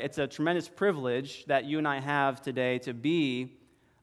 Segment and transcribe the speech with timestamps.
[0.00, 3.56] It's a tremendous privilege that you and I have today to be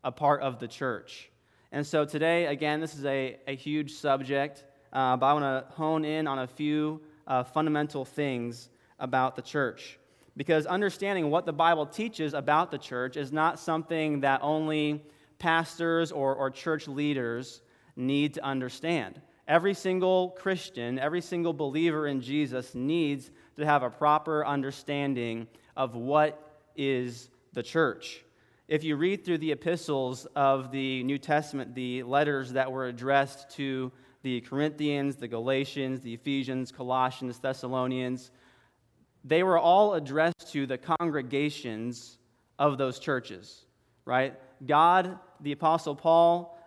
[0.03, 1.29] a part of the church.
[1.71, 5.73] And so today, again, this is a, a huge subject, uh, but I want to
[5.73, 8.67] hone in on a few uh, fundamental things
[8.99, 9.97] about the church.
[10.35, 15.01] Because understanding what the Bible teaches about the church is not something that only
[15.39, 17.61] pastors or, or church leaders
[17.95, 19.21] need to understand.
[19.47, 25.95] Every single Christian, every single believer in Jesus needs to have a proper understanding of
[25.95, 28.23] what is the church.
[28.67, 33.51] If you read through the epistles of the New Testament, the letters that were addressed
[33.57, 33.91] to
[34.23, 38.31] the Corinthians, the Galatians, the Ephesians, Colossians, Thessalonians,
[39.23, 42.17] they were all addressed to the congregations
[42.57, 43.65] of those churches,
[44.03, 44.33] right?
[44.65, 46.59] God, the Apostle Paul,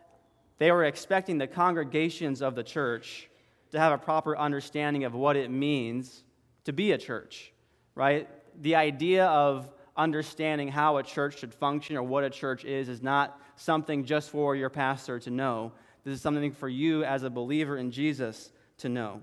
[0.58, 3.28] they were expecting the congregations of the church
[3.72, 6.22] to have a proper understanding of what it means
[6.64, 7.52] to be a church,
[7.94, 8.28] right?
[8.58, 13.02] The idea of understanding how a church should function or what a church is is
[13.02, 15.72] not something just for your pastor to know.
[16.04, 19.22] This is something for you as a believer in Jesus to know.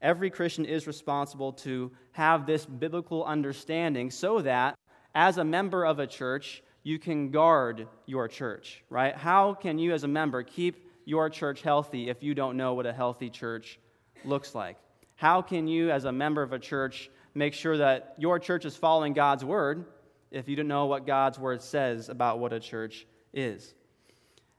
[0.00, 4.76] Every Christian is responsible to have this biblical understanding so that
[5.14, 9.16] as a member of a church, you can guard your church, right?
[9.16, 12.84] How can you, as a member, keep your church healthy if you don't know what
[12.86, 13.78] a healthy church
[14.24, 14.76] looks like?
[15.16, 18.76] How can you, as a member of a church, make sure that your church is
[18.76, 19.84] following God's word
[20.30, 23.74] if you don't know what God's word says about what a church is?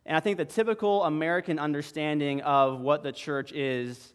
[0.06, 4.14] And I think the typical American understanding of what the church is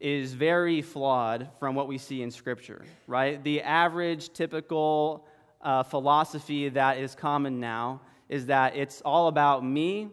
[0.00, 3.42] is very flawed from what we see in Scripture, right?
[3.42, 5.26] The average, typical
[5.62, 10.08] uh, philosophy that is common now is that it's all about me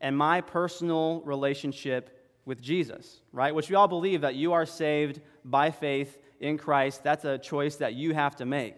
[0.00, 3.54] and my personal relationship with Jesus, right?
[3.54, 7.02] Which we all believe that you are saved by faith in Christ.
[7.02, 8.74] That's a choice that you have to make.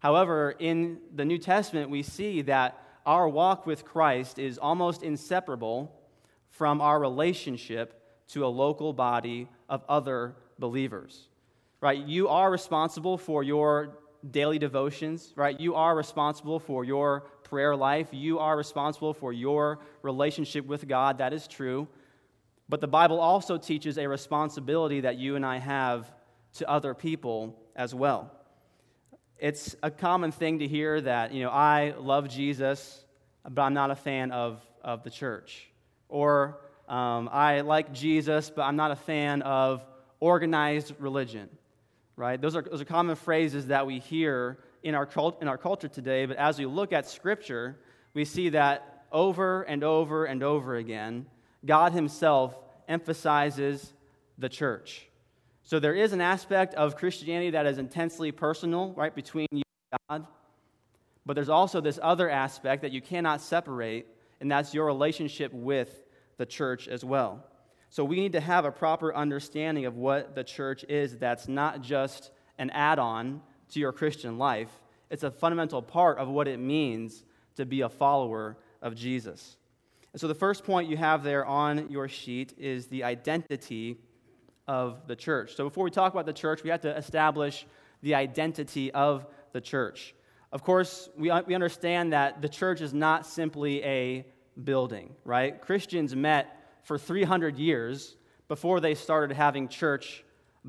[0.00, 5.92] However, in the New Testament, we see that our walk with Christ is almost inseparable
[6.50, 11.28] from our relationship to a local body of other believers.
[11.80, 11.98] Right?
[11.98, 13.98] You are responsible for your
[14.30, 15.58] daily devotions, right?
[15.60, 18.08] You are responsible for your prayer life.
[18.12, 21.18] You are responsible for your relationship with God.
[21.18, 21.86] That is true.
[22.68, 26.10] But the Bible also teaches a responsibility that you and I have
[26.54, 28.30] to other people as well.
[29.38, 33.04] It's a common thing to hear that, you know, I love Jesus,
[33.48, 35.68] but I'm not a fan of, of the church.
[36.08, 39.84] Or um, I like Jesus, but I'm not a fan of
[40.20, 41.48] organized religion
[42.16, 42.40] right?
[42.40, 45.88] Those are, those are common phrases that we hear in our, cult, in our culture
[45.88, 47.76] today, but as we look at Scripture,
[48.12, 51.26] we see that over and over and over again,
[51.64, 52.54] God Himself
[52.88, 53.92] emphasizes
[54.38, 55.06] the church.
[55.64, 60.00] So there is an aspect of Christianity that is intensely personal, right, between you and
[60.08, 60.26] God.
[61.24, 64.06] But there's also this other aspect that you cannot separate,
[64.40, 66.04] and that's your relationship with
[66.36, 67.42] the church as well.
[67.88, 71.80] So we need to have a proper understanding of what the church is that's not
[71.80, 74.68] just an add on to your Christian life,
[75.10, 77.24] it's a fundamental part of what it means
[77.56, 79.56] to be a follower of Jesus.
[80.12, 83.98] And so the first point you have there on your sheet is the identity
[84.66, 85.56] of the church.
[85.56, 87.66] So before we talk about the church, we have to establish
[88.02, 90.14] the identity of the church.
[90.52, 94.26] Of course, we, we understand that the church is not simply a
[94.62, 95.60] building, right?
[95.60, 98.16] Christians met for 300 years
[98.46, 100.24] before they started having church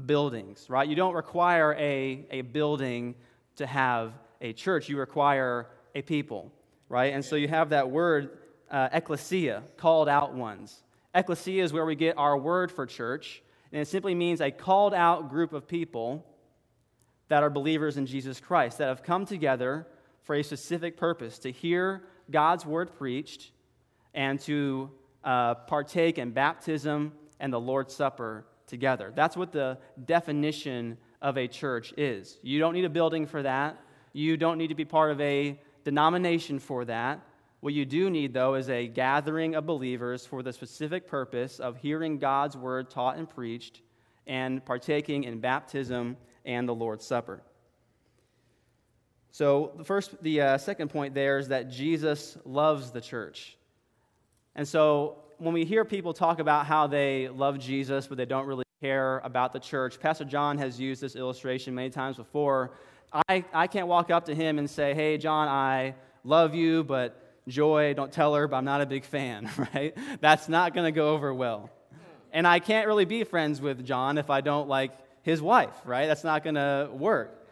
[0.06, 0.88] buildings, right?
[0.88, 3.16] You don't require a, a building
[3.58, 6.52] to have a church, you require a people,
[6.90, 7.14] right?
[7.14, 8.38] And so you have that word,
[8.70, 10.84] uh, ecclesia, called out ones.
[11.14, 13.42] Ecclesia is where we get our word for church,
[13.76, 16.26] and it simply means a called out group of people
[17.28, 19.86] that are believers in Jesus Christ, that have come together
[20.24, 23.52] for a specific purpose to hear God's word preached
[24.14, 24.90] and to
[25.26, 29.12] uh, partake in baptism and the Lord's Supper together.
[29.14, 32.38] That's what the definition of a church is.
[32.44, 33.78] You don't need a building for that,
[34.14, 37.20] you don't need to be part of a denomination for that.
[37.66, 41.78] What you do need, though, is a gathering of believers for the specific purpose of
[41.78, 43.82] hearing God's word taught and preached
[44.28, 46.16] and partaking in baptism
[46.46, 47.42] and the Lord's Supper.
[49.32, 53.58] So, the first, the uh, second point there is that Jesus loves the church.
[54.54, 58.46] And so when we hear people talk about how they love Jesus, but they don't
[58.46, 62.78] really care about the church, Pastor John has used this illustration many times before.
[63.28, 67.24] I, I can't walk up to him and say, Hey, John, I love you, but
[67.48, 69.96] Joy, don't tell her, but I'm not a big fan, right?
[70.20, 71.70] That's not going to go over well.
[72.32, 76.08] And I can't really be friends with John if I don't like his wife, right?
[76.08, 77.48] That's not going to work.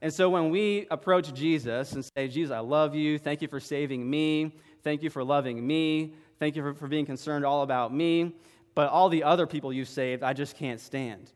[0.00, 3.18] And so when we approach Jesus and say, Jesus, I love you.
[3.18, 4.56] Thank you for saving me.
[4.82, 6.14] Thank you for loving me.
[6.40, 8.34] Thank you for, for being concerned all about me.
[8.74, 11.30] But all the other people you saved, I just can't stand.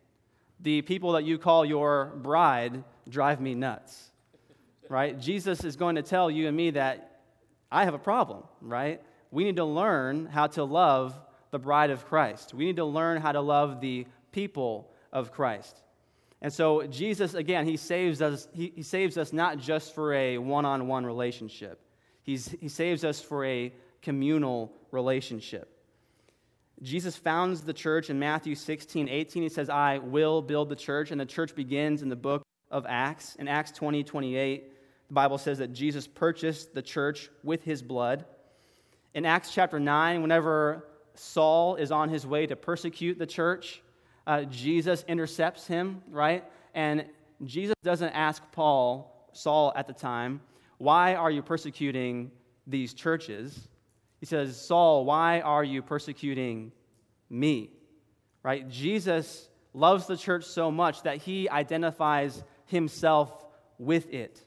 [0.60, 4.10] The people that you call your bride drive me nuts.
[4.88, 5.18] Right?
[5.18, 7.05] Jesus is going to tell you and me that
[7.70, 9.02] I have a problem, right?
[9.30, 11.18] We need to learn how to love
[11.50, 12.54] the bride of Christ.
[12.54, 15.82] We need to learn how to love the people of Christ.
[16.42, 20.38] And so Jesus, again, he saves us, he, he saves us not just for a
[20.38, 21.80] one-on-one relationship.
[22.22, 23.72] He's, he saves us for a
[24.02, 25.72] communal relationship.
[26.82, 29.42] Jesus founds the church in Matthew 16, 18.
[29.42, 31.10] He says, I will build the church.
[31.10, 33.34] And the church begins in the book of Acts.
[33.36, 34.72] In Acts 20, 28,
[35.08, 38.24] the Bible says that Jesus purchased the church with his blood.
[39.14, 43.82] In Acts chapter 9, whenever Saul is on his way to persecute the church,
[44.26, 46.44] uh, Jesus intercepts him, right?
[46.74, 47.06] And
[47.44, 50.40] Jesus doesn't ask Paul, Saul at the time,
[50.78, 52.30] why are you persecuting
[52.66, 53.68] these churches?
[54.20, 56.72] He says, Saul, why are you persecuting
[57.30, 57.70] me?
[58.42, 58.68] Right?
[58.68, 63.44] Jesus loves the church so much that he identifies himself
[63.78, 64.42] with it.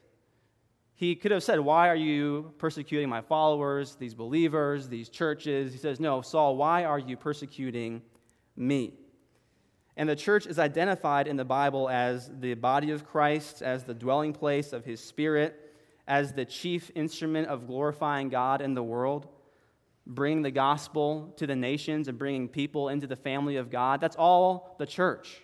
[1.00, 5.72] He could have said, Why are you persecuting my followers, these believers, these churches?
[5.72, 8.02] He says, No, Saul, why are you persecuting
[8.54, 8.92] me?
[9.96, 13.94] And the church is identified in the Bible as the body of Christ, as the
[13.94, 15.74] dwelling place of his spirit,
[16.06, 19.26] as the chief instrument of glorifying God in the world,
[20.06, 24.02] bringing the gospel to the nations and bringing people into the family of God.
[24.02, 25.40] That's all the church.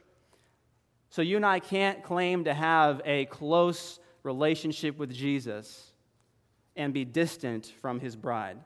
[1.08, 5.92] So you and I can't claim to have a close relationship with Jesus
[6.74, 8.58] and be distant from his bride.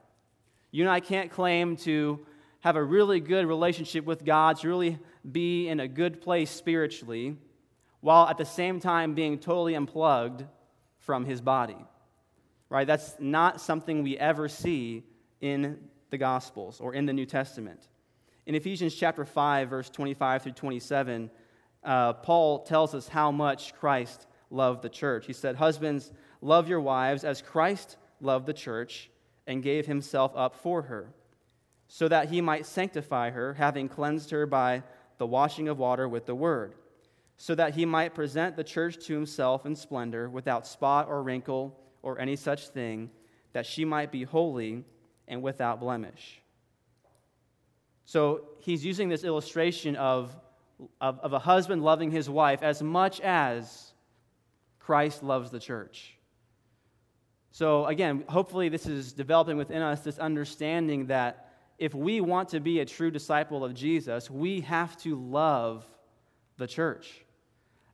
[0.73, 2.27] You and I can't claim to
[2.61, 4.99] have a really good relationship with God, to really
[5.31, 7.37] be in a good place spiritually,
[8.01, 10.45] while at the same time being totally unplugged
[10.99, 11.77] from his body.
[12.69, 12.87] Right?
[12.87, 15.05] That's not something we ever see
[15.41, 15.79] in
[16.11, 17.89] the Gospels or in the New Testament.
[18.47, 21.31] In Ephesians chapter 5, verse 25 through 27,
[21.83, 25.27] uh, Paul tells us how much Christ loved the church.
[25.27, 29.11] He said, Husbands, love your wives as Christ loved the church
[29.47, 31.13] and gave himself up for her,
[31.89, 34.83] so that he might sanctify her, having cleansed her by
[35.19, 36.75] the washing of water with the word,
[37.37, 41.77] so that he might present the church to himself in splendor, without spot or wrinkle
[42.03, 43.11] or any such thing,
[43.53, 44.85] that she might be holy
[45.27, 46.41] and without blemish.
[48.05, 50.37] So he's using this illustration of,
[51.01, 53.90] of, of a husband loving his wife as much as
[54.91, 56.17] Christ loves the church.
[57.53, 62.59] So, again, hopefully, this is developing within us this understanding that if we want to
[62.59, 65.85] be a true disciple of Jesus, we have to love
[66.57, 67.25] the church.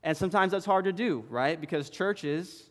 [0.03, 1.61] And sometimes that's hard to do, right?
[1.61, 2.65] Because churches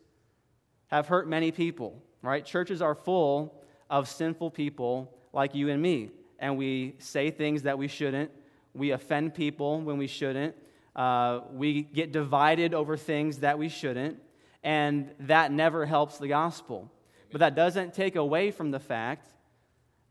[0.88, 2.44] have hurt many people, right?
[2.44, 3.62] Churches are full
[3.92, 6.10] of sinful people like you and me.
[6.40, 8.32] And we say things that we shouldn't.
[8.74, 10.56] We offend people when we shouldn't.
[10.96, 14.18] Uh, we get divided over things that we shouldn't,
[14.64, 16.90] and that never helps the gospel.
[17.32, 19.28] But that doesn't take away from the fact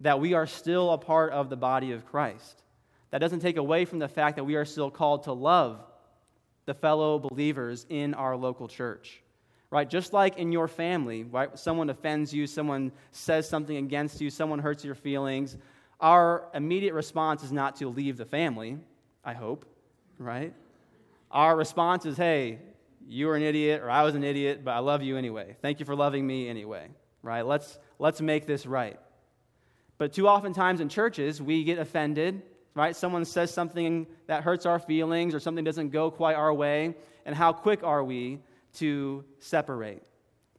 [0.00, 2.62] that we are still a part of the body of Christ.
[3.10, 5.81] That doesn't take away from the fact that we are still called to love
[6.66, 9.22] the fellow believers in our local church.
[9.70, 9.88] Right?
[9.88, 11.58] Just like in your family, right?
[11.58, 15.56] Someone offends you, someone says something against you, someone hurts your feelings.
[16.00, 18.78] Our immediate response is not to leave the family,
[19.25, 19.64] I hope,
[20.18, 20.52] right?
[21.35, 22.61] Our response is, hey,
[23.07, 25.57] you were an idiot or I was an idiot, but I love you anyway.
[25.61, 26.88] Thank you for loving me anyway,
[27.23, 27.45] right?
[27.45, 28.99] Let's, let's make this right.
[29.99, 32.43] But too often times in churches, we get offended,
[32.75, 32.95] right?
[32.95, 36.95] Someone says something that hurts our feelings or something doesn't go quite our way,
[37.26, 38.41] and how quick are we
[38.75, 40.03] to separate,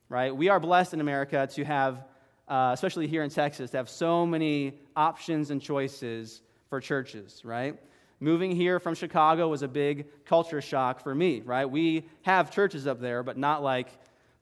[0.09, 0.35] right?
[0.35, 2.03] We are blessed in America to have,
[2.47, 7.77] uh, especially here in Texas, to have so many options and choices for churches, right?
[8.19, 11.65] Moving here from Chicago was a big culture shock for me, right?
[11.65, 13.89] We have churches up there, but not like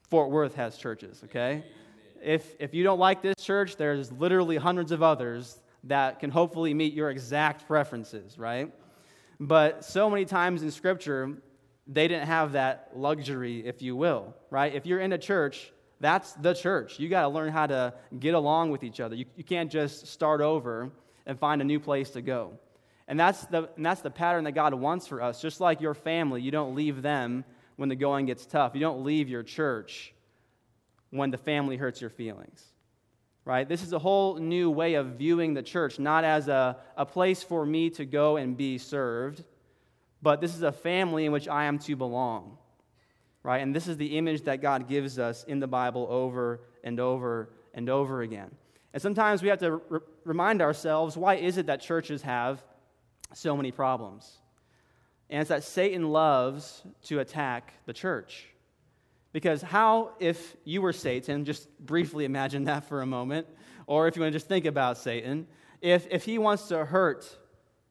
[0.10, 1.64] Fort Worth has churches, okay?
[2.24, 6.74] If, if you don't like this church, there's literally hundreds of others that can hopefully
[6.74, 8.72] meet your exact preferences, right?
[9.40, 11.36] But so many times in Scripture,
[11.88, 14.74] they didn't have that luxury, if you will, right?
[14.74, 17.00] If you're in a church, that's the church.
[17.00, 19.16] You got to learn how to get along with each other.
[19.16, 20.92] You, you can't just start over
[21.26, 22.54] and find a new place to go.
[23.08, 25.42] And that's, the, and that's the pattern that God wants for us.
[25.42, 27.44] Just like your family, you don't leave them
[27.76, 28.76] when the going gets tough.
[28.76, 30.14] You don't leave your church
[31.10, 32.64] when the family hurts your feelings.
[33.46, 33.68] Right?
[33.68, 37.44] This is a whole new way of viewing the church, not as a, a place
[37.44, 39.44] for me to go and be served,
[40.22, 42.58] but this is a family in which I am to belong.
[43.44, 43.62] right?
[43.62, 47.50] And this is the image that God gives us in the Bible over and over
[47.74, 48.50] and over again.
[48.94, 52.64] And sometimes we have to re- remind ourselves why is it that churches have
[53.34, 54.40] so many problems?
[55.30, 58.48] And it's that Satan loves to attack the church.
[59.32, 63.48] Because how, if you were Satan, just briefly imagine that for a moment,
[63.88, 65.48] or if you want to just think about Satan,
[65.82, 67.26] if, if he wants to hurt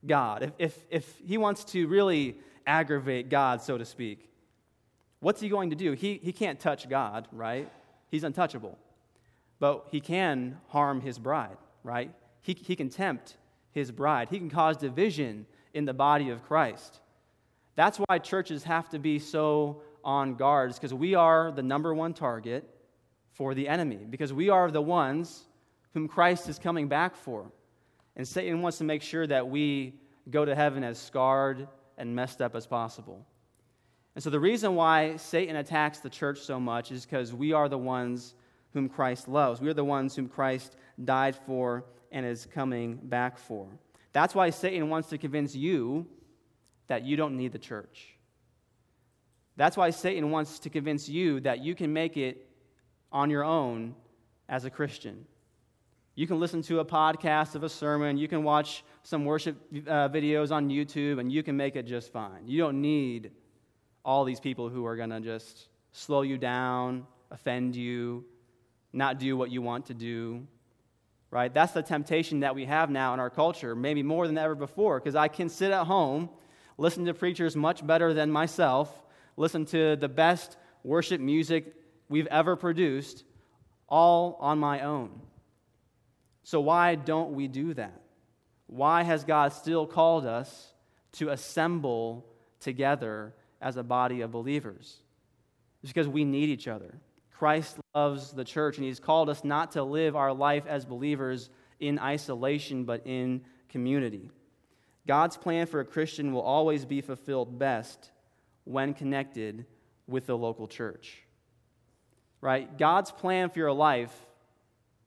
[0.07, 4.31] God, if, if, if he wants to really aggravate God, so to speak,
[5.21, 5.93] what's he going to do?
[5.93, 7.71] He, he can't touch God, right?
[8.09, 8.79] He's untouchable.
[9.59, 12.13] But he can harm his bride, right?
[12.41, 13.37] He, he can tempt
[13.73, 17.01] his bride, he can cause division in the body of Christ.
[17.75, 22.13] That's why churches have to be so on guard, because we are the number one
[22.13, 22.69] target
[23.33, 25.47] for the enemy, because we are the ones
[25.95, 27.51] whom Christ is coming back for.
[28.17, 29.95] And Satan wants to make sure that we
[30.31, 33.27] go to heaven as scarred and messed up as possible.
[34.15, 37.69] And so the reason why Satan attacks the church so much is because we are
[37.69, 38.35] the ones
[38.75, 39.61] whom Christ loves.
[39.61, 43.67] We are the ones whom Christ died for and is coming back for.
[44.13, 46.07] That's why Satan wants to convince you
[46.87, 48.17] that you don't need the church.
[49.57, 52.49] That's why Satan wants to convince you that you can make it
[53.11, 53.95] on your own
[54.49, 55.27] as a Christian.
[56.15, 60.09] You can listen to a podcast of a sermon, you can watch some worship uh,
[60.09, 62.47] videos on YouTube, and you can make it just fine.
[62.47, 63.31] You don't need
[64.05, 68.25] all these people who are going to just slow you down, offend you,
[68.93, 70.47] not do what you want to do.
[71.33, 71.53] Right?
[71.53, 75.01] That's the temptation that we have now in our culture, maybe more than ever before,
[75.01, 76.29] because I can sit at home,
[76.77, 79.03] listen to preachers much better than myself,
[79.39, 81.75] listen to the best worship music
[82.11, 83.25] we've ever produced,
[83.89, 85.23] all on my own.
[86.45, 88.03] So, why don't we do that?
[88.67, 90.75] Why has God still called us
[91.13, 92.27] to assemble
[92.61, 94.99] together as a body of believers?
[95.83, 96.95] It's because we need each other.
[97.31, 101.51] Christ loves the church, and He's called us not to live our life as believers
[101.81, 104.31] in isolation, but in community.
[105.07, 108.11] God's plan for a Christian will always be fulfilled best
[108.65, 109.67] when connected
[110.07, 111.23] with the local church.
[112.41, 112.77] Right?
[112.79, 114.15] God's plan for your life,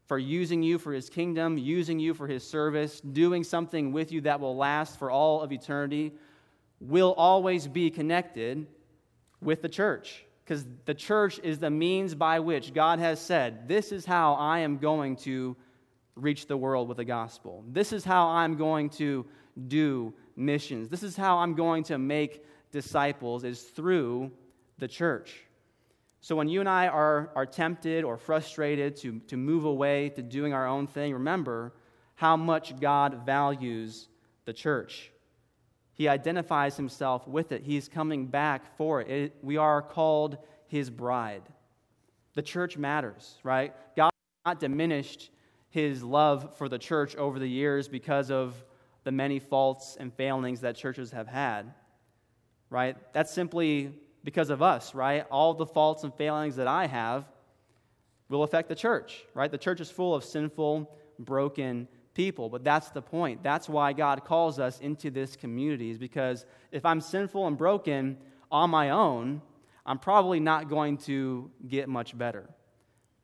[0.07, 4.21] for using you for His kingdom, using you for His service, doing something with you
[4.21, 6.13] that will last for all of eternity,
[6.79, 8.67] will always be connected
[9.41, 10.24] with the church.
[10.45, 14.59] Because the church is the means by which God has said, This is how I
[14.59, 15.57] am going to
[16.15, 17.63] reach the world with the gospel.
[17.67, 19.25] This is how I'm going to
[19.67, 20.87] do missions.
[20.87, 24.31] This is how I'm going to make disciples, is through
[24.77, 25.45] the church.
[26.21, 30.21] So when you and I are, are tempted or frustrated to, to move away to
[30.21, 31.73] doing our own thing, remember
[32.15, 34.09] how much God values
[34.45, 35.11] the church.
[35.95, 37.63] He identifies himself with it.
[37.63, 39.09] He's coming back for it.
[39.09, 39.35] it.
[39.41, 40.37] We are called
[40.67, 41.43] his bride.
[42.33, 43.73] The church matters, right?
[43.95, 45.31] God has not diminished
[45.69, 48.61] his love for the church over the years because of
[49.05, 51.73] the many faults and failings that churches have had,
[52.69, 52.97] right?
[53.13, 53.93] That's simply
[54.25, 55.25] because of us, right?
[55.31, 57.25] All the faults and failings that I have
[58.27, 59.51] will affect the church, right?
[59.51, 62.49] The church is full of sinful, broken people.
[62.49, 63.43] But that's the point.
[63.43, 68.17] That's why God calls us into this community, is because if I'm sinful and broken
[68.51, 69.43] on my own,
[69.85, 72.49] I'm probably not going to get much better.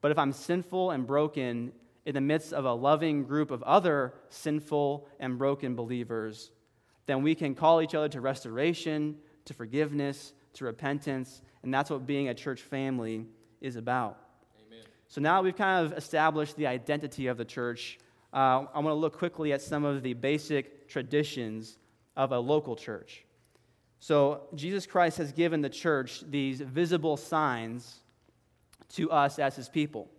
[0.02, 1.72] But if I'm sinful and broken
[2.06, 6.52] in the midst of a loving group of other sinful and broken believers,
[7.06, 12.06] then we can call each other to restoration, to forgiveness, to repentance, and that's what
[12.06, 13.26] being a church family
[13.60, 14.18] is about.
[14.68, 14.84] Amen.
[15.08, 18.00] So now we've kind of established the identity of the church
[18.34, 21.78] uh, I want to look quickly at some of the basic traditions
[22.16, 23.26] of a local church.
[24.00, 28.00] So, Jesus Christ has given the church these visible signs
[28.94, 30.10] to us as his people.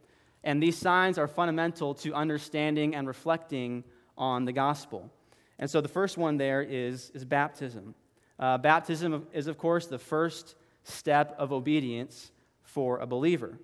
[0.45, 3.85] And these signs are fundamental to understanding and reflecting
[4.16, 5.11] on the gospel.
[5.59, 7.95] And so, the first one there is, is baptism.
[8.38, 10.54] Uh, baptism is, of course, the first
[10.85, 12.31] step of obedience
[12.62, 13.59] for a believer.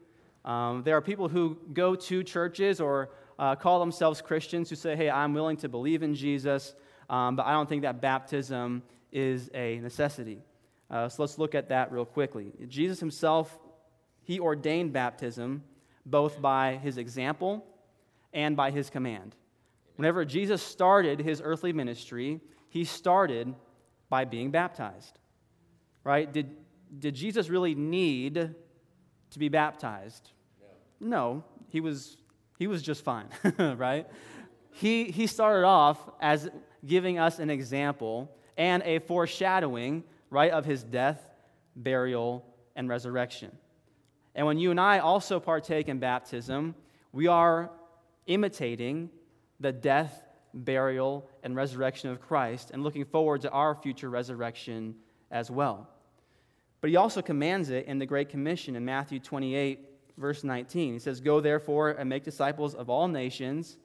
[0.44, 4.96] Um, there are people who go to churches or uh, call themselves Christians who say,
[4.96, 6.74] hey, I'm willing to believe in Jesus,
[7.08, 10.42] um, but I don't think that baptism is a necessity.
[10.90, 12.52] Uh, so let's look at that real quickly.
[12.66, 13.58] Jesus himself,
[14.22, 15.62] he ordained baptism
[16.04, 17.64] both by his example
[18.32, 19.34] and by his command.
[19.96, 23.54] Whenever Jesus started his earthly ministry, he started
[24.08, 25.18] by being baptized.
[26.04, 26.32] Right?
[26.32, 26.56] Did,
[26.98, 28.54] did Jesus really need
[29.30, 30.30] to be baptized?
[31.00, 31.08] No.
[31.08, 31.44] no.
[31.68, 32.16] He was
[32.58, 34.06] he was just fine, right?
[34.72, 36.50] He, he started off as
[36.84, 41.20] giving us an example and a foreshadowing, right, of his death,
[41.76, 43.56] burial, and resurrection.
[44.34, 46.74] And when you and I also partake in baptism,
[47.12, 47.70] we are
[48.26, 49.10] imitating
[49.60, 54.96] the death, burial, and resurrection of Christ and looking forward to our future resurrection
[55.30, 55.88] as well.
[56.80, 59.87] But he also commands it in the Great Commission in Matthew 28,
[60.18, 60.94] verse 19.
[60.94, 63.76] He says, Go therefore and make disciples of all nations,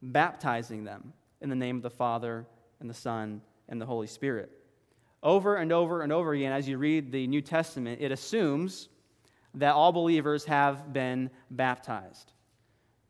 [0.00, 2.46] baptizing them in the name of the Father
[2.80, 4.50] and the Son and the Holy Spirit.
[5.22, 8.88] Over and over and over again, as you read the New Testament, it assumes
[9.54, 12.32] that all believers have been baptized.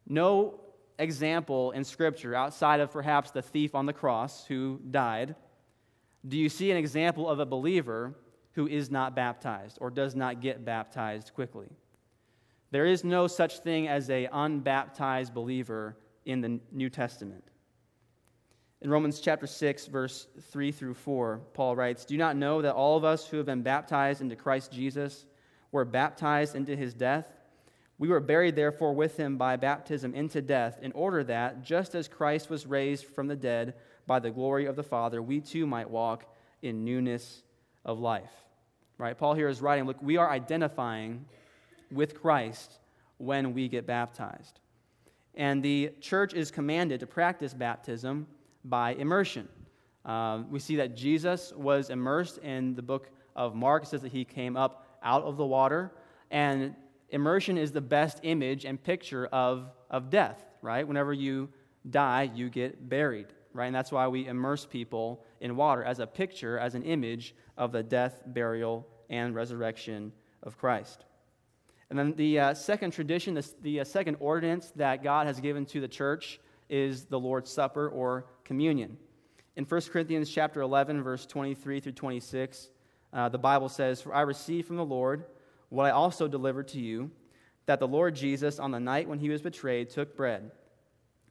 [0.07, 0.61] No
[0.99, 5.35] example in Scripture, outside of perhaps the thief on the cross who died,
[6.27, 8.15] do you see an example of a believer
[8.53, 11.69] who is not baptized or does not get baptized quickly.
[12.73, 17.45] There is no such thing as a unbaptized believer in the New Testament.
[18.81, 22.75] In Romans chapter 6 verse 3 through 4, Paul writes, "Do you not know that
[22.75, 25.27] all of us who have been baptized into Christ Jesus
[25.71, 27.39] were baptized into his death?
[27.99, 32.09] We were buried therefore with him by baptism into death, in order that just as
[32.09, 33.75] Christ was raised from the dead
[34.07, 37.43] by the glory of the Father, we too might walk in newness
[37.85, 38.33] of life."
[38.97, 39.17] Right?
[39.17, 41.27] Paul here is writing, look, we are identifying
[41.93, 42.79] with Christ
[43.19, 44.61] when we get baptized.
[45.35, 48.27] And the church is commanded to practice baptism
[48.65, 49.49] by immersion.
[50.05, 53.85] Um, we see that Jesus was immersed in the book of Mark.
[53.85, 55.93] It says that he came up out of the water.
[56.31, 56.75] And
[57.11, 60.87] immersion is the best image and picture of, of death, right?
[60.87, 61.49] Whenever you
[61.89, 63.67] die, you get buried, right?
[63.67, 67.73] And that's why we immerse people in water as a picture, as an image of
[67.73, 71.05] the death, burial, and resurrection of Christ.
[71.93, 75.81] And then the uh, second tradition, the, uh, second ordinance that God has given to
[75.83, 78.97] the church is the Lord's Supper or communion.
[79.57, 82.71] In 1 Corinthians chapter 11, verse 23 through 26,
[83.13, 85.27] uh, the Bible says, For I received from the Lord
[85.69, 87.11] what I also delivered to you,
[87.67, 90.51] that the Lord Jesus, on the night when he was betrayed, took bread.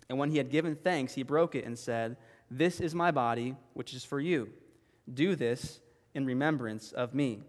[0.09, 2.17] And when he had given thanks, he broke it and said,
[2.51, 4.51] This is my body, which is for you.
[5.11, 5.79] Do this
[6.13, 7.41] in remembrance of me.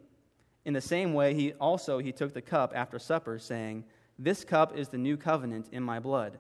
[0.64, 3.84] In the same way, he also he took the cup after supper, saying,
[4.18, 6.38] This cup is the new covenant in my blood.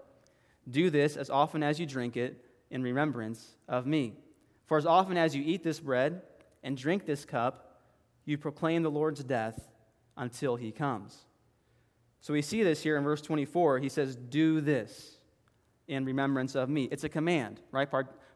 [0.70, 4.14] Do this as often as you drink it in remembrance of me.
[4.66, 6.22] For as often as you eat this bread
[6.62, 7.80] and drink this cup,
[8.24, 9.68] you proclaim the Lord's death
[10.16, 11.16] until he comes.
[12.20, 13.80] So we see this here in verse 24.
[13.80, 15.18] He says, Do this
[15.88, 16.84] in remembrance of me.
[16.84, 17.88] It's a command, right?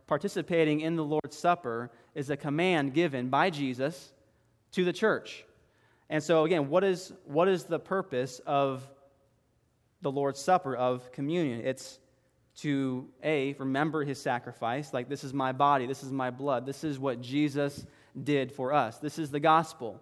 [0.07, 4.13] participating in the Lord's Supper is a command given by Jesus
[4.73, 5.46] to the church.
[6.09, 8.89] And so, again, what is, what is the purpose of
[10.03, 11.63] the Lord's Supper, of communion?
[11.65, 11.99] It's
[12.59, 16.85] to, A, remember his sacrifice, like this is my body, this is my blood, this
[16.85, 17.85] is what Jesus
[18.23, 18.99] did for us.
[18.99, 20.01] This is the gospel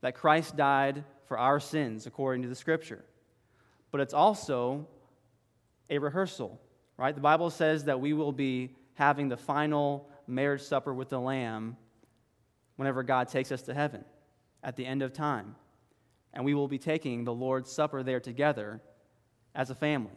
[0.00, 3.04] that Christ died for our sins according to the scripture.
[3.92, 4.88] But it's also
[5.88, 6.60] a rehearsal,
[6.96, 7.14] right?
[7.14, 11.76] The Bible says that we will be having the final marriage supper with the Lamb
[12.76, 14.04] whenever God takes us to heaven
[14.62, 15.54] at the end of time.
[16.32, 18.80] And we will be taking the Lord's Supper there together
[19.54, 20.12] as a family.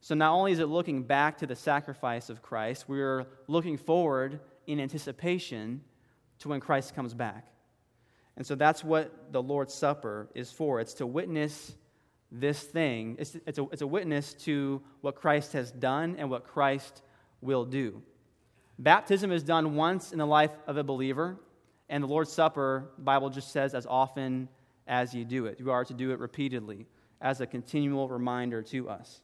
[0.00, 4.40] So not only is it looking back to the sacrifice of Christ, we're looking forward
[4.66, 5.82] in anticipation
[6.40, 7.46] to when Christ comes back.
[8.36, 10.80] And so that's what the Lord's Supper is for.
[10.80, 11.74] It's to witness
[12.30, 16.44] this thing, it's, it's, a, it's a witness to what Christ has done and what
[16.44, 17.02] Christ
[17.40, 18.02] will do.
[18.78, 21.38] Baptism is done once in the life of a believer,
[21.88, 24.48] and the Lord's Supper, the Bible just says, as often
[24.86, 25.58] as you do it.
[25.60, 26.86] You are to do it repeatedly
[27.20, 29.22] as a continual reminder to us.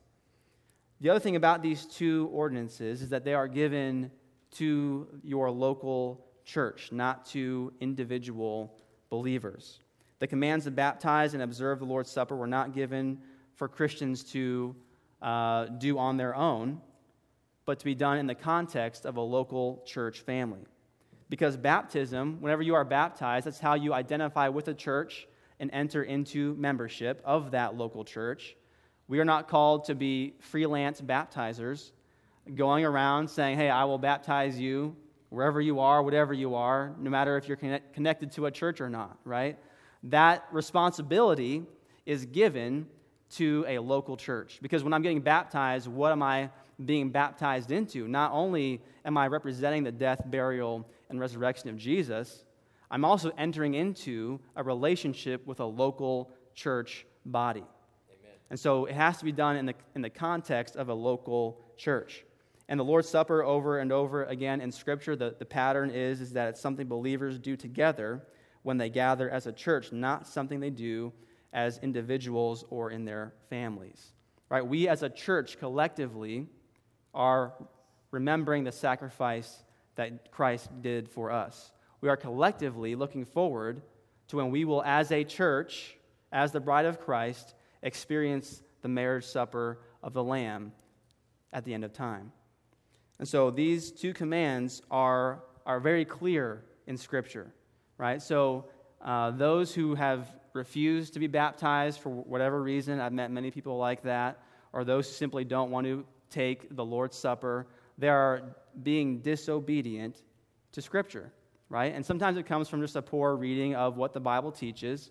[1.01, 4.11] The other thing about these two ordinances is that they are given
[4.53, 8.75] to your local church, not to individual
[9.11, 9.81] believers.
[10.19, 13.19] The commands to baptize and observe the Lord's Supper were not given
[13.55, 14.75] for Christians to
[15.21, 16.81] uh, do on their own,
[17.65, 20.61] but to be done in the context of a local church family.
[21.35, 25.27] Because baptism, whenever you are baptized, that's how you identify with the church
[25.59, 28.55] and enter into membership of that local church.
[29.09, 31.91] We are not called to be freelance baptizers,
[32.55, 34.95] going around saying, Hey, I will baptize you
[35.31, 38.81] wherever you are, whatever you are, no matter if you're connect- connected to a church
[38.81, 39.59] or not, right?
[40.05, 41.65] That responsibility
[42.07, 42.87] is given
[43.31, 44.61] to a local church.
[44.63, 46.51] Because when I'm getting baptized, what am I
[46.85, 48.07] being baptized into?
[48.07, 52.45] Not only am I representing the death, burial, and resurrection of Jesus,
[52.91, 57.65] I'm also entering into a relationship with a local church body.
[58.09, 58.37] Amen.
[58.51, 61.61] And so it has to be done in the, in the context of a local
[61.77, 62.25] church.
[62.69, 66.33] And the Lord's Supper, over and over again in Scripture, the, the pattern is, is
[66.33, 68.23] that it's something believers do together
[68.63, 71.13] when they gather as a church, not something they do
[71.53, 74.13] as individuals or in their families.
[74.49, 74.67] Right?
[74.67, 76.47] We as a church collectively
[77.13, 77.53] are
[78.11, 79.63] remembering the sacrifice
[79.97, 81.73] that Christ did for us.
[82.01, 83.83] We are collectively looking forward
[84.29, 85.97] to when we will, as a church,
[86.33, 90.73] as the bride of Christ, experience the marriage supper of the Lamb
[91.53, 92.33] at the end of time.
[93.19, 97.53] And so these two commands are, are very clear in Scripture,
[97.97, 98.21] right?
[98.21, 98.67] So
[99.01, 103.77] uh, those who have refused to be baptized for whatever reason, I've met many people
[103.77, 108.57] like that, or those who simply don't want to take the Lord's Supper, there are
[108.83, 110.23] being disobedient
[110.73, 111.33] to Scripture,
[111.69, 111.95] right?
[111.95, 115.11] And sometimes it comes from just a poor reading of what the Bible teaches.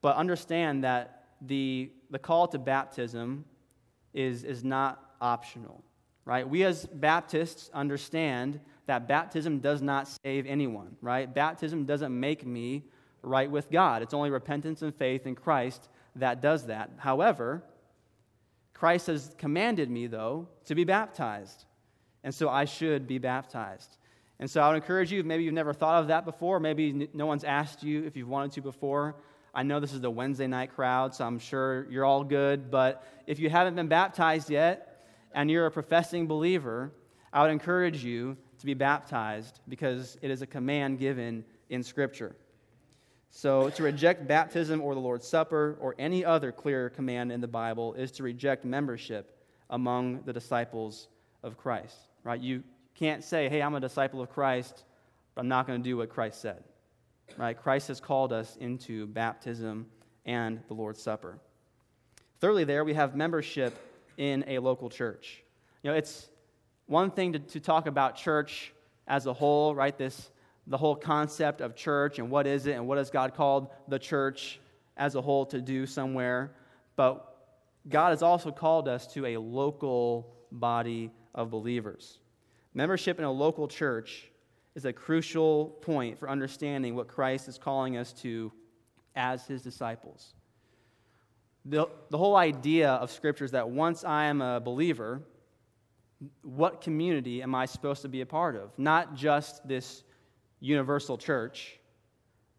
[0.00, 3.44] But understand that the, the call to baptism
[4.14, 5.82] is, is not optional,
[6.24, 6.48] right?
[6.48, 11.32] We as Baptists understand that baptism does not save anyone, right?
[11.32, 12.84] Baptism doesn't make me
[13.22, 14.02] right with God.
[14.02, 16.90] It's only repentance and faith in Christ that does that.
[16.98, 17.62] However,
[18.74, 21.64] Christ has commanded me, though, to be baptized.
[22.24, 23.96] And so I should be baptized.
[24.38, 27.26] And so I would encourage you, maybe you've never thought of that before, maybe no
[27.26, 29.16] one's asked you if you've wanted to before.
[29.54, 32.70] I know this is the Wednesday night crowd, so I'm sure you're all good.
[32.70, 36.90] But if you haven't been baptized yet and you're a professing believer,
[37.32, 42.34] I would encourage you to be baptized because it is a command given in Scripture.
[43.34, 47.48] So, to reject baptism or the Lord's Supper or any other clear command in the
[47.48, 49.38] Bible is to reject membership
[49.70, 51.08] among the disciples
[51.42, 52.40] of Christ, right?
[52.40, 52.62] You
[52.94, 54.84] can't say, hey, I'm a disciple of Christ,
[55.34, 56.62] but I'm not going to do what Christ said,
[57.36, 57.56] right?
[57.56, 59.86] Christ has called us into baptism
[60.24, 61.38] and the Lord's Supper.
[62.40, 63.74] Thirdly, there we have membership
[64.16, 65.42] in a local church.
[65.82, 66.28] You know, it's
[66.86, 68.72] one thing to, to talk about church
[69.06, 69.96] as a whole, right?
[69.96, 70.30] This
[70.66, 73.98] the whole concept of church and what is it and what has God called the
[73.98, 74.60] church
[74.96, 76.52] as a whole to do somewhere.
[76.94, 77.28] But
[77.88, 82.18] God has also called us to a local body of believers.
[82.74, 84.30] Membership in a local church
[84.74, 88.50] is a crucial point for understanding what Christ is calling us to
[89.14, 90.34] as his disciples.
[91.64, 95.22] The, the whole idea of Scripture is that once I am a believer,
[96.42, 98.76] what community am I supposed to be a part of?
[98.78, 100.02] Not just this
[100.60, 101.78] universal church,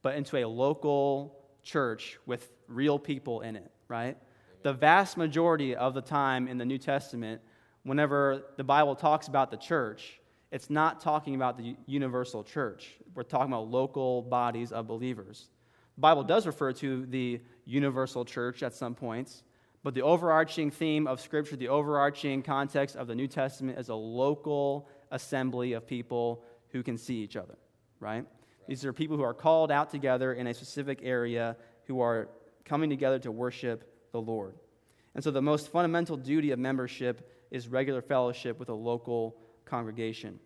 [0.01, 4.17] but into a local church with real people in it, right?
[4.61, 7.41] The vast majority of the time in the New Testament,
[7.83, 10.19] whenever the Bible talks about the church,
[10.51, 12.91] it's not talking about the universal church.
[13.15, 15.49] We're talking about local bodies of believers.
[15.95, 19.43] The Bible does refer to the universal church at some points,
[19.83, 23.95] but the overarching theme of Scripture, the overarching context of the New Testament is a
[23.95, 27.57] local assembly of people who can see each other
[28.03, 28.25] right?
[28.67, 32.29] These are people who are called out together in a specific area who are
[32.65, 34.55] coming together to worship the Lord.
[35.15, 40.39] And so the most fundamental duty of membership is regular fellowship with a local congregation.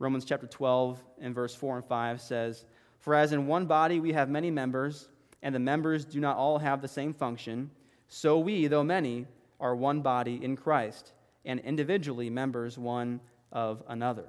[0.00, 2.66] Romans chapter 12 and verse 4 and 5 says,
[2.98, 5.08] For as in one body we have many members,
[5.40, 7.70] and the members do not all have the same function,
[8.08, 9.26] so we, though many,
[9.60, 11.12] are one body in Christ,
[11.44, 13.20] and individually members one
[13.52, 14.28] of another.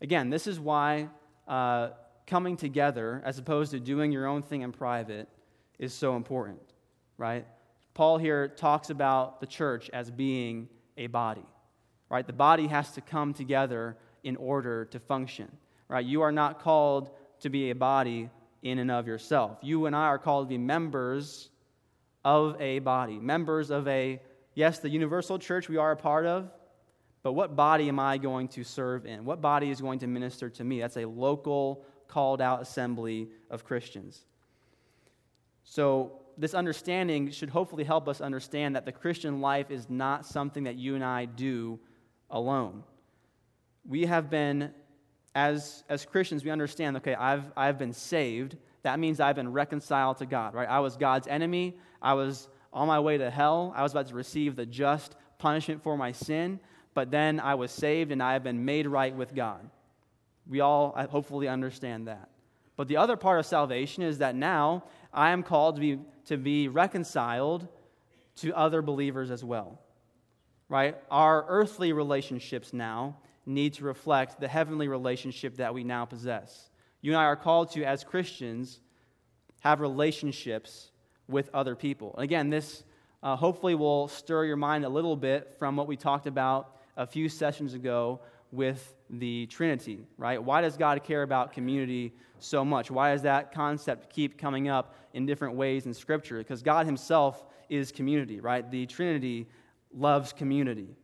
[0.00, 1.08] Again, this is why
[1.48, 1.90] uh,
[2.26, 5.28] coming together as opposed to doing your own thing in private
[5.78, 6.60] is so important,
[7.18, 7.46] right?
[7.94, 11.46] Paul here talks about the church as being a body,
[12.08, 12.26] right?
[12.26, 15.50] The body has to come together in order to function,
[15.88, 16.04] right?
[16.04, 18.30] You are not called to be a body
[18.62, 19.58] in and of yourself.
[19.62, 21.50] You and I are called to be members
[22.24, 24.20] of a body, members of a,
[24.54, 26.50] yes, the universal church we are a part of,
[27.22, 29.24] but what body am I going to serve in?
[29.24, 30.80] What body is going to minister to me?
[30.80, 34.26] That's a local, called out assembly of Christians.
[35.64, 40.64] So, this understanding should hopefully help us understand that the Christian life is not something
[40.64, 41.78] that you and I do
[42.30, 42.84] alone.
[43.86, 44.70] We have been,
[45.34, 48.56] as, as Christians, we understand okay, I've, I've been saved.
[48.82, 50.68] That means I've been reconciled to God, right?
[50.68, 51.76] I was God's enemy.
[52.00, 53.72] I was on my way to hell.
[53.76, 56.60] I was about to receive the just punishment for my sin
[56.94, 59.68] but then I was saved and I have been made right with God.
[60.46, 62.28] We all hopefully understand that.
[62.76, 66.36] But the other part of salvation is that now I am called to be, to
[66.36, 67.66] be reconciled
[68.36, 69.80] to other believers as well.
[70.68, 70.96] Right?
[71.10, 76.70] Our earthly relationships now need to reflect the heavenly relationship that we now possess.
[77.00, 78.80] You and I are called to, as Christians,
[79.60, 80.90] have relationships
[81.28, 82.14] with other people.
[82.14, 82.84] And again, this
[83.22, 87.06] uh, hopefully will stir your mind a little bit from what we talked about a
[87.06, 90.42] few sessions ago with the Trinity, right?
[90.42, 92.90] Why does God care about community so much?
[92.90, 96.38] Why does that concept keep coming up in different ways in Scripture?
[96.38, 98.68] Because God Himself is community, right?
[98.68, 99.46] The Trinity
[99.94, 100.96] loves community,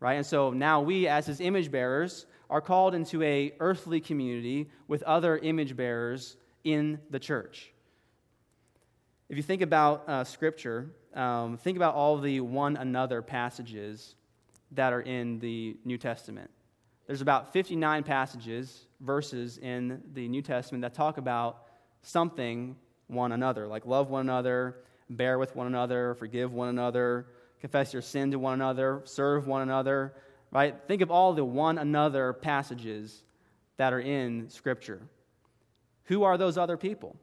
[0.00, 0.14] right?
[0.14, 5.02] And so now we, as His image bearers, are called into a earthly community with
[5.02, 7.72] other image bearers in the church.
[9.28, 14.16] If you think about uh, Scripture, um, think about all the one another passages
[14.72, 16.50] that are in the New Testament.
[17.10, 21.64] There's about 59 passages, verses in the New Testament that talk about
[22.02, 22.76] something
[23.08, 24.76] one another, like love one another,
[25.08, 27.26] bear with one another, forgive one another,
[27.60, 30.14] confess your sin to one another, serve one another,
[30.52, 30.76] right?
[30.86, 33.24] Think of all the one another passages
[33.76, 35.02] that are in Scripture.
[36.04, 37.16] Who are those other people?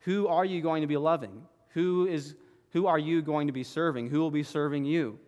[0.00, 1.44] Who are you going to be loving?
[1.74, 2.34] Who, is,
[2.72, 4.10] who are you going to be serving?
[4.10, 5.20] Who will be serving you?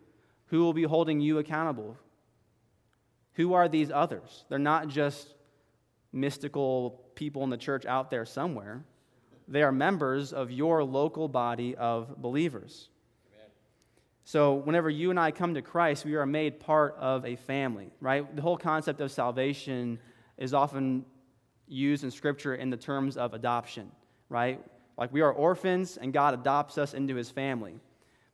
[0.46, 1.96] Who will be holding you accountable?
[3.34, 4.44] Who are these others?
[4.48, 5.34] They're not just
[6.12, 8.84] mystical people in the church out there somewhere.
[9.48, 12.88] They are members of your local body of believers.
[13.34, 13.48] Amen.
[14.24, 17.90] So, whenever you and I come to Christ, we are made part of a family,
[18.00, 18.34] right?
[18.34, 19.98] The whole concept of salvation
[20.38, 21.04] is often
[21.66, 23.90] used in Scripture in the terms of adoption,
[24.28, 24.64] right?
[24.96, 27.74] Like we are orphans and God adopts us into his family.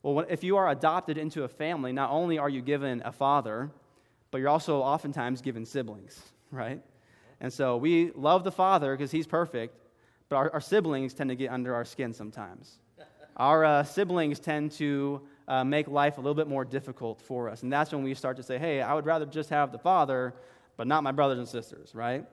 [0.03, 3.71] Well, if you are adopted into a family, not only are you given a father,
[4.31, 6.81] but you're also oftentimes given siblings, right?
[7.41, 9.75] And so we love the father because he's perfect,
[10.29, 12.79] but our, our, siblings tend to get under our skin sometimes.
[13.35, 17.63] our uh, siblings tend to uh, make life a little bit more difficult for us.
[17.63, 20.33] And that's when we start to say, hey, I would rather just have the father,
[20.77, 22.25] but not my brothers and sisters, right?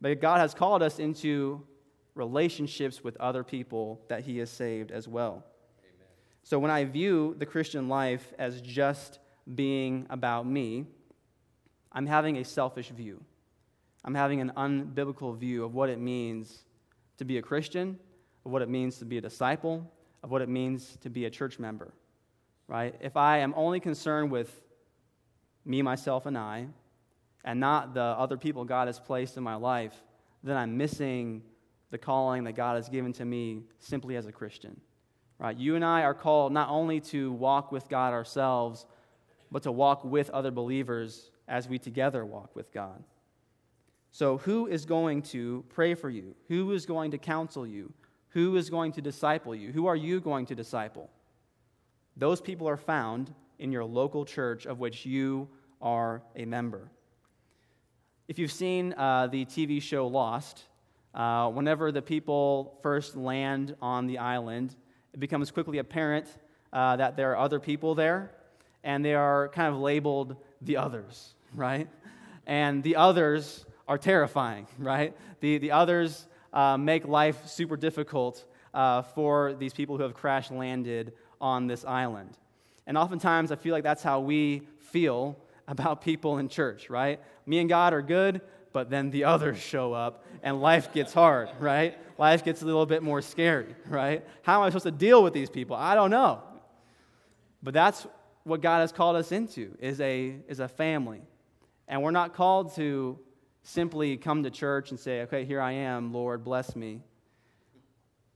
[0.00, 1.62] But God has called us into
[2.14, 5.44] relationships with other people that He has saved as well.
[5.80, 6.08] Amen.
[6.42, 9.18] So when I view the Christian life as just
[9.54, 10.86] being about me,
[11.92, 13.22] I'm having a selfish view.
[14.04, 16.64] I'm having an unbiblical view of what it means
[17.18, 17.98] to be a Christian,
[18.44, 19.90] of what it means to be a disciple,
[20.22, 21.92] of what it means to be a church member.
[22.66, 22.94] Right?
[23.00, 24.50] If I am only concerned with
[25.64, 26.66] me, myself, and I,
[27.44, 29.94] and not the other people God has placed in my life,
[30.42, 31.42] then I'm missing
[31.90, 34.80] the calling that God has given to me simply as a Christian.
[35.38, 35.56] Right?
[35.56, 38.86] You and I are called not only to walk with God ourselves,
[39.50, 43.02] but to walk with other believers as we together walk with God.
[44.10, 46.34] So, who is going to pray for you?
[46.48, 47.92] Who is going to counsel you?
[48.30, 49.72] Who is going to disciple you?
[49.72, 51.10] Who are you going to disciple?
[52.16, 55.48] Those people are found in your local church of which you
[55.80, 56.90] are a member.
[58.28, 60.64] If you've seen uh, the TV show Lost,
[61.14, 64.76] uh, whenever the people first land on the island,
[65.12, 66.26] it becomes quickly apparent
[66.72, 68.32] uh, that there are other people there,
[68.84, 71.88] and they are kind of labeled the others, right?
[72.46, 75.16] And the others are terrifying, right?
[75.40, 78.44] The, the others uh, make life super difficult
[78.74, 82.36] uh, for these people who have crash landed on this island.
[82.86, 85.36] And oftentimes, I feel like that's how we feel
[85.68, 87.20] about people in church, right?
[87.46, 88.40] Me and God are good,
[88.72, 91.96] but then the others show up and life gets hard, right?
[92.18, 94.24] Life gets a little bit more scary, right?
[94.42, 95.76] How am I supposed to deal with these people?
[95.76, 96.42] I don't know.
[97.62, 98.06] But that's
[98.44, 101.22] what God has called us into is a, is a family.
[101.88, 103.18] And we're not called to
[103.62, 107.00] simply come to church and say, okay, here I am, Lord, bless me.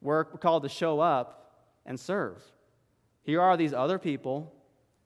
[0.00, 2.42] We're called to show up and serve.
[3.22, 4.52] Here are these other people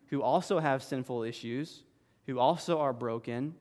[0.09, 1.85] who also have sinful issues,
[2.27, 3.55] who also are broken,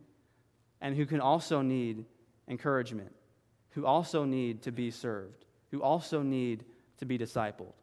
[0.81, 2.05] and who can also need
[2.47, 3.13] encouragement,
[3.69, 6.65] who also need to be served, who also need
[6.97, 7.73] to be discipled.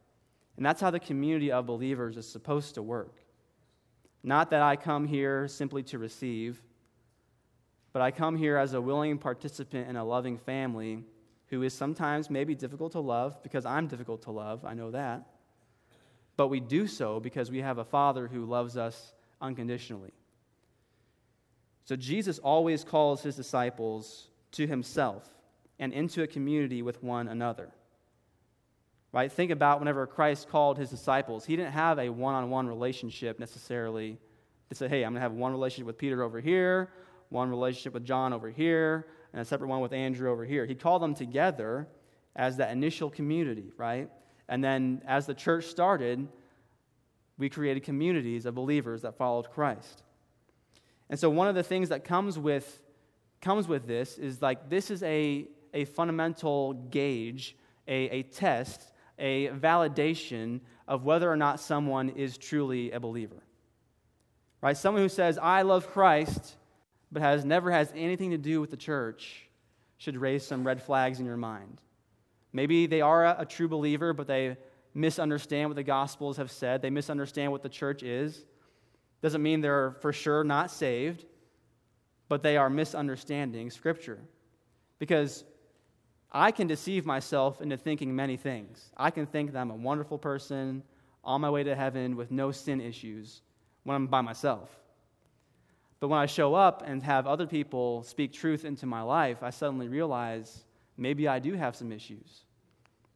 [0.57, 3.15] And that's how the community of believers is supposed to work.
[4.27, 6.61] Not that I come here simply to receive,
[7.93, 11.05] but I come here as a willing participant in a loving family
[11.45, 15.29] who is sometimes maybe difficult to love because I'm difficult to love, I know that.
[16.35, 20.11] But we do so because we have a Father who loves us unconditionally.
[21.85, 25.25] So Jesus always calls his disciples to himself
[25.79, 27.69] and into a community with one another.
[29.17, 29.31] Right?
[29.31, 33.39] Think about whenever Christ called his disciples, he didn't have a one on one relationship
[33.39, 34.19] necessarily
[34.69, 36.91] to say, hey, I'm going to have one relationship with Peter over here,
[37.29, 40.67] one relationship with John over here, and a separate one with Andrew over here.
[40.67, 41.87] He called them together
[42.35, 44.07] as that initial community, right?
[44.49, 46.27] And then as the church started,
[47.39, 50.03] we created communities of believers that followed Christ.
[51.09, 52.83] And so one of the things that comes with
[53.41, 59.47] comes with this is like this is a, a fundamental gauge, a, a test, a
[59.49, 63.43] validation of whether or not someone is truly a believer.
[64.61, 64.77] Right?
[64.77, 66.55] Someone who says, I love Christ,
[67.11, 69.47] but has never has anything to do with the church
[69.97, 71.81] should raise some red flags in your mind.
[72.53, 74.57] Maybe they are a, a true believer, but they
[74.93, 76.81] misunderstand what the Gospels have said.
[76.81, 78.45] They misunderstand what the church is.
[79.21, 81.25] Doesn't mean they're for sure not saved,
[82.29, 84.19] but they are misunderstanding Scripture.
[84.99, 85.43] Because
[86.31, 88.91] I can deceive myself into thinking many things.
[88.97, 90.83] I can think that I'm a wonderful person
[91.23, 93.41] on my way to heaven with no sin issues
[93.83, 94.69] when I'm by myself.
[95.99, 99.49] But when I show up and have other people speak truth into my life, I
[99.49, 100.63] suddenly realize
[100.95, 102.43] maybe I do have some issues,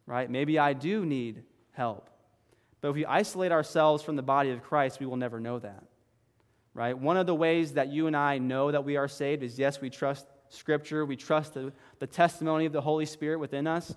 [0.06, 0.30] right?
[0.30, 1.44] Maybe I do need
[1.74, 2.10] help.
[2.80, 5.84] But if we isolate ourselves from the body of Christ, we will never know that,
[6.74, 6.98] right?
[6.98, 9.80] One of the ways that you and I know that we are saved is yes,
[9.80, 13.96] we trust Scripture, we trust the, the testimony of the Holy Spirit within us.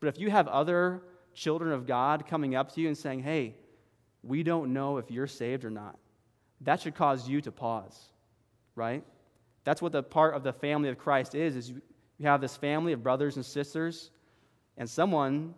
[0.00, 1.02] But if you have other
[1.34, 3.56] children of God coming up to you and saying, hey,
[4.22, 5.98] we don't know if you're saved or not,
[6.62, 7.98] that should cause you to pause,
[8.74, 9.04] right?
[9.64, 12.92] That's what the part of the family of Christ is, is you have this family
[12.92, 14.10] of brothers and sisters,
[14.76, 15.54] and someone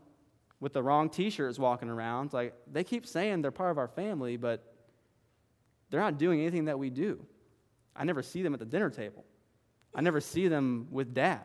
[0.60, 2.32] with the wrong t-shirt is walking around.
[2.32, 4.74] Like they keep saying they're part of our family, but
[5.90, 7.24] they're not doing anything that we do.
[7.94, 9.24] I never see them at the dinner table.
[9.94, 11.44] I never see them with dad.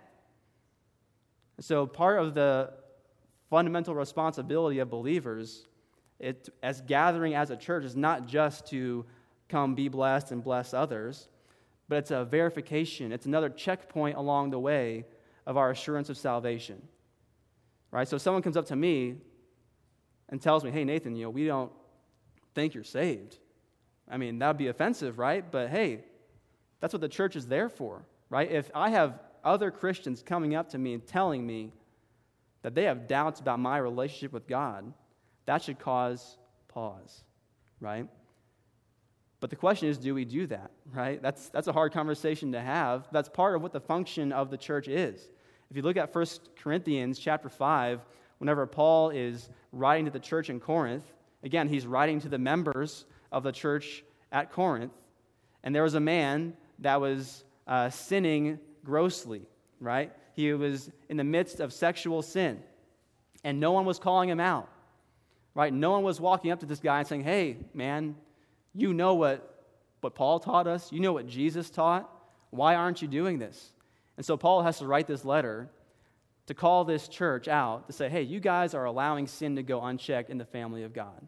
[1.60, 2.74] So part of the
[3.50, 5.66] fundamental responsibility of believers
[6.20, 9.06] it, as gathering as a church is not just to
[9.50, 11.28] come be blessed and bless others,
[11.90, 13.12] but it's a verification.
[13.12, 15.06] It's another checkpoint along the way
[15.46, 16.82] of our assurance of salvation.
[17.92, 18.08] Right?
[18.08, 19.18] So if someone comes up to me
[20.30, 21.72] and tells me, hey, Nathan, you know, we don't
[22.56, 23.38] think you're saved.
[24.10, 25.50] I mean, that would be offensive, right?
[25.50, 26.06] But hey,
[26.80, 28.52] that's what the church is there for, right?
[28.52, 31.72] If I have other Christians coming up to me and telling me
[32.64, 34.92] that they have doubts about my relationship with God,
[35.46, 37.24] that should cause pause,
[37.80, 38.08] right?
[39.40, 41.22] But the question is, do we do that, right?
[41.22, 43.08] That's, that's a hard conversation to have.
[43.12, 45.30] That's part of what the function of the church is.
[45.70, 48.00] If you look at 1 Corinthians chapter 5,
[48.40, 51.06] whenever Paul is writing to the church in Corinth,
[51.44, 54.96] again, he's writing to the members of the church at Corinth,
[55.64, 59.48] and there was a man that was uh, sinning grossly,
[59.80, 60.12] right?
[60.34, 62.62] He was in the midst of sexual sin,
[63.44, 64.70] and no one was calling him out,
[65.54, 65.74] right?
[65.74, 68.16] No one was walking up to this guy and saying, hey, man,
[68.74, 69.66] you know what,
[70.02, 72.10] what Paul taught us, you know what Jesus taught.
[72.50, 73.72] Why aren't you doing this?
[74.18, 75.70] And so Paul has to write this letter
[76.46, 79.82] to call this church out to say, hey, you guys are allowing sin to go
[79.82, 81.28] unchecked in the family of God.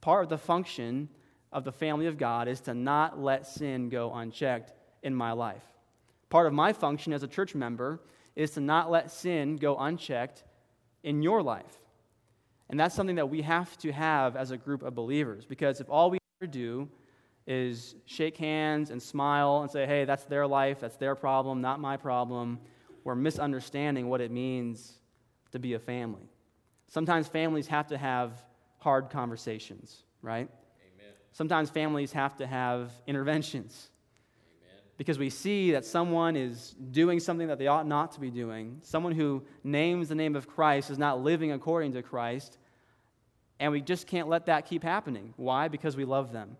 [0.00, 1.08] Part of the function
[1.52, 5.64] of the family of God is to not let sin go unchecked in my life.
[6.30, 8.00] Part of my function as a church member
[8.36, 10.44] is to not let sin go unchecked
[11.02, 11.76] in your life.
[12.70, 15.88] And that's something that we have to have as a group of believers because if
[15.88, 16.88] all we ever do
[17.46, 21.80] is shake hands and smile and say, hey, that's their life, that's their problem, not
[21.80, 22.60] my problem,
[23.04, 24.98] we're misunderstanding what it means
[25.52, 26.28] to be a family.
[26.88, 28.44] Sometimes families have to have
[28.76, 30.48] hard conversations, right?
[30.94, 31.12] Amen.
[31.32, 33.88] Sometimes families have to have interventions
[34.98, 38.80] because we see that someone is doing something that they ought not to be doing.
[38.82, 42.58] Someone who names the name of Christ is not living according to Christ.
[43.60, 45.32] And we just can't let that keep happening.
[45.36, 45.68] Why?
[45.68, 46.56] Because we love them.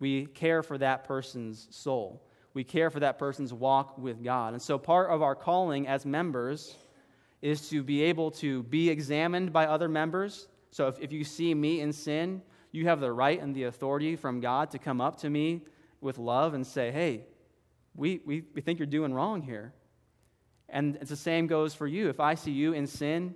[0.00, 2.26] We care for that person's soul.
[2.54, 4.52] We care for that person's walk with God.
[4.52, 6.76] And so, part of our calling as members
[7.40, 10.48] is to be able to be examined by other members.
[10.70, 14.16] So, if, if you see me in sin, you have the right and the authority
[14.16, 15.62] from God to come up to me
[16.00, 17.24] with love and say, hey,
[17.96, 19.72] we, we, we think you're doing wrong here.
[20.68, 22.08] And it's the same goes for you.
[22.08, 23.34] If I see you in sin,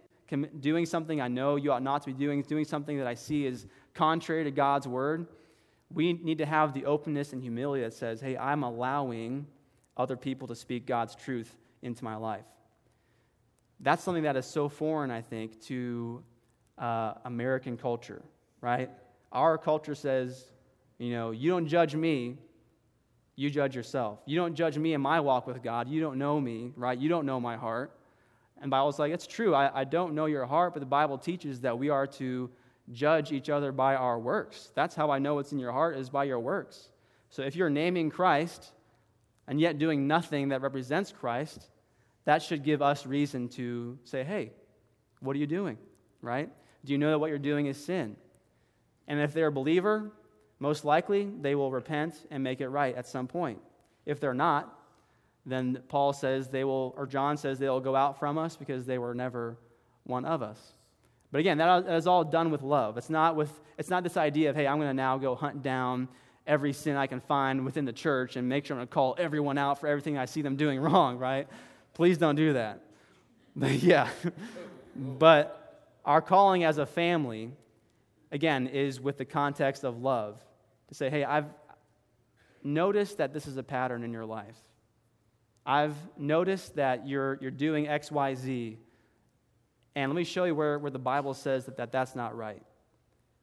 [0.61, 3.47] doing something I know you ought not to be doing, doing something that I see
[3.47, 5.27] is contrary to God's word,
[5.93, 9.47] we need to have the openness and humility that says, hey, I'm allowing
[9.97, 12.45] other people to speak God's truth into my life.
[13.81, 16.23] That's something that is so foreign, I think, to
[16.77, 18.23] uh, American culture,
[18.61, 18.91] right?
[19.33, 20.45] Our culture says,
[20.99, 22.39] you know, you don't judge me,
[23.39, 24.19] you judge yourself.
[24.27, 25.89] You don't judge me in my walk with God.
[25.89, 26.99] You don't know me, right?
[26.99, 27.97] You don't know my heart.
[28.61, 29.55] And Bible's like, it's true.
[29.55, 32.51] I, I don't know your heart, but the Bible teaches that we are to
[32.91, 34.73] judge each other by our works.
[34.75, 36.89] That's how I know what's in your heart is by your works.
[37.31, 38.73] So if you're naming Christ
[39.47, 41.71] and yet doing nothing that represents Christ,
[42.25, 44.51] that should give us reason to say, hey,
[45.21, 45.79] what are you doing?
[46.23, 46.51] Right?
[46.85, 48.17] Do you know that what you're doing is sin?
[49.07, 50.11] And if they're a believer,
[50.61, 53.61] most likely, they will repent and make it right at some point.
[54.07, 54.75] If they're not,
[55.47, 58.85] then Paul says they will, or John says they will go out from us because
[58.85, 59.57] they were never
[60.05, 60.59] one of us.
[61.31, 62.97] But again, that is all done with love.
[62.97, 65.63] It's not, with, it's not this idea of, hey, I'm going to now go hunt
[65.63, 66.09] down
[66.47, 69.15] every sin I can find within the church and make sure I'm going to call
[69.19, 71.47] everyone out for everything I see them doing wrong, right?
[71.95, 72.83] Please don't do that.
[73.57, 74.09] But yeah.
[74.97, 77.51] but our calling as a family,
[78.31, 80.41] again, is with the context of love.
[80.89, 81.53] To say, hey, I've
[82.63, 84.57] noticed that this is a pattern in your life.
[85.67, 88.79] I've noticed that you're, you're doing X, Y, Z.
[89.95, 92.63] And let me show you where, where the Bible says that, that that's not right.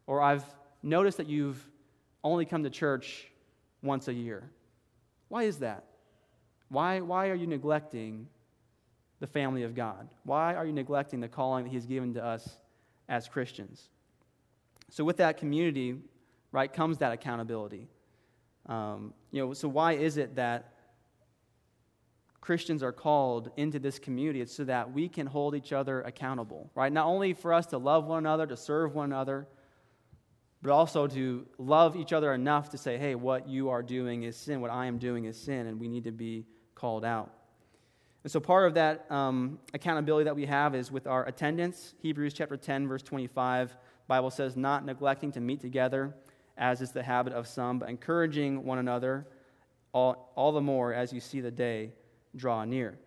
[0.08, 0.44] Or I've
[0.82, 1.64] noticed that you've
[2.24, 3.28] only come to church
[3.84, 4.50] once a year.
[5.30, 5.86] Why is that?
[6.70, 8.28] Why, why are you neglecting
[9.20, 10.10] the family of God?
[10.24, 12.58] Why are you neglecting the calling that He's given to us
[13.08, 13.90] as Christians?
[14.90, 15.98] So, with that community,
[16.56, 17.90] right, comes that accountability.
[18.66, 20.74] Um, you know, so why is it that
[22.40, 24.40] Christians are called into this community?
[24.40, 26.92] It's so that we can hold each other accountable, right?
[26.92, 29.48] Not only for us to love one another, to serve one another,
[30.62, 34.38] but also to love each other enough to say, hey, what you are doing is
[34.38, 37.34] sin, what I am doing is sin, and we need to be called out.
[38.24, 41.96] And so part of that um, accountability that we have is with our attendance.
[42.02, 43.76] Hebrews chapter 10, verse 25,
[44.08, 46.16] Bible says, not neglecting to meet together,
[46.58, 49.28] as is the habit of some, but encouraging one another
[49.94, 51.92] all, all the more as you see the day
[52.36, 52.98] draw near.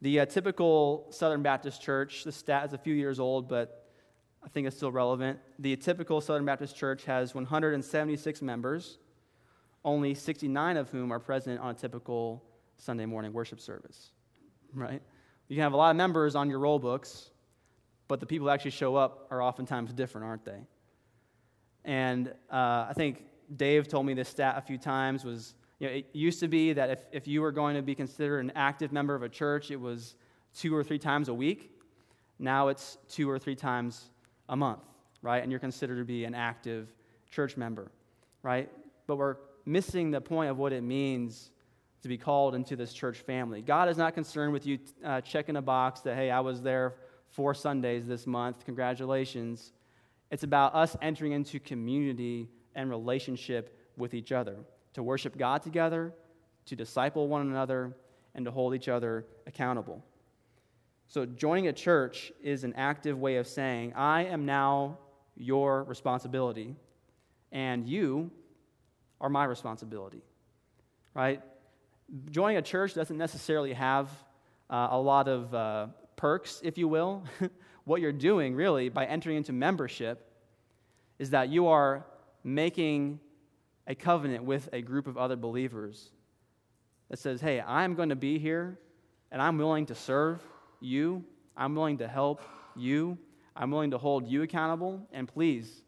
[0.00, 3.88] The uh, typical Southern Baptist church, the stat is a few years old, but
[4.44, 5.38] I think it's still relevant.
[5.58, 8.98] The typical Southern Baptist Church has 176 members,
[9.84, 12.44] only 69 of whom are present on a typical
[12.76, 14.10] Sunday morning worship service,
[14.74, 15.00] right?
[15.48, 17.30] You can have a lot of members on your roll books,
[18.06, 20.60] but the people who actually show up are oftentimes different, aren't they?
[21.84, 23.24] And uh, I think
[23.56, 26.72] Dave told me this stat a few times was, you know, it used to be
[26.72, 29.70] that if, if you were going to be considered an active member of a church,
[29.70, 30.16] it was
[30.54, 31.72] two or three times a week.
[32.38, 34.10] Now it's two or three times
[34.48, 34.84] a month,
[35.22, 35.42] right?
[35.42, 36.88] And you're considered to be an active
[37.30, 37.90] church member,
[38.42, 38.70] right?
[39.06, 41.50] But we're missing the point of what it means
[42.02, 43.62] to be called into this church family.
[43.62, 46.94] God is not concerned with you uh, checking a box that, hey, I was there
[47.30, 48.64] four Sundays this month.
[48.64, 49.72] Congratulations.
[50.30, 54.56] It's about us entering into community and relationship with each other,
[54.94, 56.12] to worship God together,
[56.66, 57.94] to disciple one another,
[58.34, 60.04] and to hold each other accountable.
[61.06, 64.98] So, joining a church is an active way of saying, I am now
[65.36, 66.74] your responsibility,
[67.52, 68.30] and you
[69.20, 70.22] are my responsibility.
[71.14, 71.40] Right?
[72.30, 74.10] Joining a church doesn't necessarily have
[74.68, 77.22] uh, a lot of uh, perks, if you will.
[77.84, 80.30] what you're doing, really, by entering into membership,
[81.18, 82.04] is that you are
[82.42, 83.20] making
[83.86, 86.10] a covenant with a group of other believers
[87.10, 88.78] that says, hey, I'm going to be here
[89.30, 90.40] and I'm willing to serve
[90.80, 91.24] you.
[91.56, 92.40] I'm willing to help
[92.76, 93.18] you.
[93.56, 95.84] I'm willing to hold you accountable, and please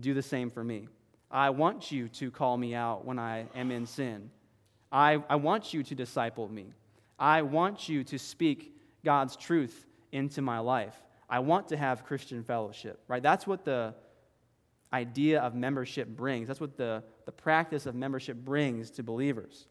[0.00, 0.88] do the same for me.
[1.30, 4.30] I want you to call me out when I am in sin.
[4.90, 6.72] I, I want you to disciple me.
[7.18, 8.74] I want you to speak
[9.04, 10.96] God's truth into my life.
[11.32, 13.22] I want to have Christian fellowship, right?
[13.22, 13.94] That's what the
[14.92, 16.46] idea of membership brings.
[16.46, 19.66] That's what the, the practice of membership brings to believers.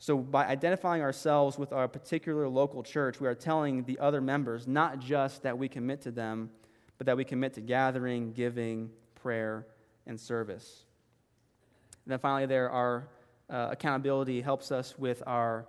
[0.00, 4.66] So, by identifying ourselves with our particular local church, we are telling the other members
[4.66, 6.50] not just that we commit to them,
[6.98, 9.68] but that we commit to gathering, giving, prayer,
[10.08, 10.84] and service.
[12.04, 13.08] And then finally, there, our
[13.48, 15.68] uh, accountability helps us with our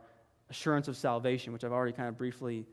[0.50, 2.66] assurance of salvation, which I've already kind of briefly,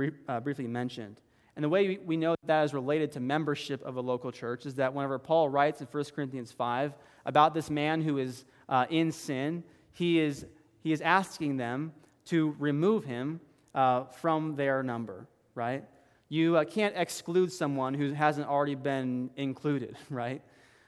[0.00, 1.20] brief, uh, briefly mentioned.
[1.56, 4.76] And the way we know that is related to membership of a local church is
[4.76, 6.94] that whenever Paul writes in 1 Corinthians 5
[7.26, 10.46] about this man who is uh, in sin, he is
[10.82, 11.92] he is asking them
[12.26, 13.40] to remove him
[13.74, 15.84] uh, from their number, right?
[16.30, 20.40] You uh, can't exclude someone who hasn't already been included, right?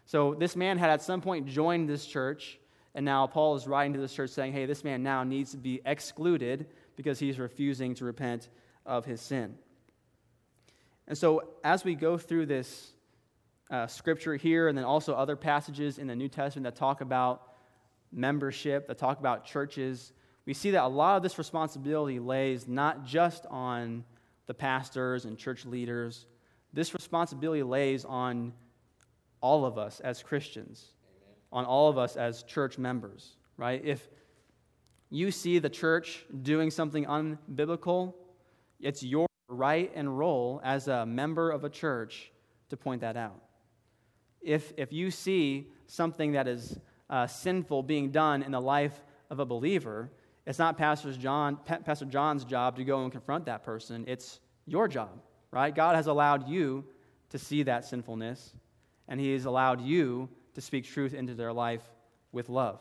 [0.07, 2.59] So this man had at some point joined this church,
[2.95, 5.59] and now Paul is writing to this church saying, hey, this man now needs to
[5.59, 8.49] be excluded because he's refusing to repent
[8.85, 9.55] of his sin.
[11.07, 12.93] And so as we go through this
[13.71, 17.55] uh, scripture here, and then also other passages in the New Testament that talk about
[18.13, 20.13] membership, that talk about churches,
[20.45, 24.05] we see that a lot of this responsibility lays not just on
[24.47, 26.27] the pastors and church leaders,
[26.73, 28.53] this responsibility lays on
[29.41, 31.37] all of us as Christians, Amen.
[31.53, 33.83] on all of us as church members, right?
[33.85, 34.09] If
[35.11, 38.15] you see the church doing something unbiblical,
[38.83, 42.31] it's your right and role as a member of a church
[42.69, 43.41] to point that out.
[44.41, 46.79] If, if you see something that is
[47.09, 50.11] uh, sinful being done in the life of a believer,
[50.47, 54.05] it's not Pastor, John, Pastor John's job to go and confront that person.
[54.09, 55.21] It's your job,
[55.53, 55.73] right?
[55.73, 56.85] God has allowed you
[57.31, 58.55] to see that sinfulness,
[59.07, 61.83] and He has allowed you to speak truth into their life
[62.33, 62.81] with love.